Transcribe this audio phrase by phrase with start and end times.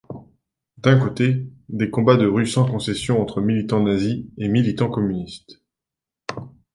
[0.79, 5.61] D'un côté, des combats de rue sans concession entre militants nazis et militants communistes.